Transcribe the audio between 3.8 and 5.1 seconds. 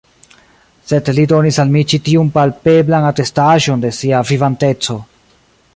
de sia vivanteco.